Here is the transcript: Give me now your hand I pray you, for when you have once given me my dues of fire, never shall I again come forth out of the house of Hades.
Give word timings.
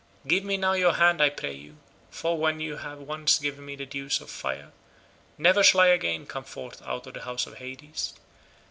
Give 0.25 0.43
me 0.43 0.57
now 0.57 0.73
your 0.73 0.93
hand 0.93 1.21
I 1.21 1.29
pray 1.29 1.53
you, 1.53 1.77
for 2.09 2.35
when 2.35 2.59
you 2.59 2.77
have 2.77 2.97
once 2.97 3.37
given 3.37 3.63
me 3.67 3.77
my 3.77 3.83
dues 3.85 4.19
of 4.19 4.31
fire, 4.31 4.71
never 5.37 5.61
shall 5.61 5.81
I 5.81 5.89
again 5.89 6.25
come 6.25 6.43
forth 6.45 6.81
out 6.81 7.05
of 7.05 7.13
the 7.13 7.21
house 7.21 7.45
of 7.45 7.59
Hades. 7.59 8.15